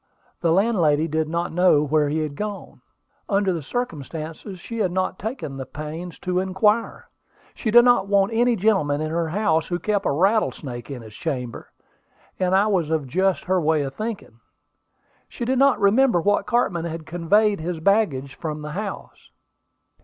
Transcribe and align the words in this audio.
The 0.39 0.51
landlady 0.51 1.07
did 1.07 1.29
not 1.29 1.51
know 1.53 1.83
where 1.83 2.09
he 2.09 2.21
had 2.23 2.35
gone. 2.35 2.81
Under 3.29 3.53
the 3.53 3.61
circumstances, 3.61 4.59
she 4.59 4.79
had 4.79 4.91
not 4.91 5.19
taken 5.19 5.57
the 5.57 5.65
pains 5.67 6.17
to 6.21 6.39
inquire. 6.39 7.07
She 7.53 7.69
did 7.69 7.85
not 7.85 8.07
want 8.07 8.33
any 8.33 8.55
gentleman 8.55 8.99
in 8.99 9.11
her 9.11 9.29
house 9.29 9.67
who 9.67 9.77
kept 9.77 10.07
a 10.07 10.11
rattlesnake 10.11 10.89
in 10.89 11.03
his 11.03 11.13
chamber; 11.15 11.71
and 12.39 12.55
I 12.55 12.65
was 12.65 12.89
of 12.89 13.05
just 13.05 13.43
her 13.43 13.61
way 13.61 13.83
of 13.83 13.93
thinking. 13.93 14.39
She 15.29 15.45
did 15.45 15.59
not 15.59 15.79
remember 15.79 16.19
what 16.19 16.47
cartman 16.47 16.85
had 16.85 17.05
conveyed 17.05 17.59
his 17.59 17.79
baggage 17.79 18.33
from 18.33 18.63
the 18.63 18.71
house. 18.71 19.29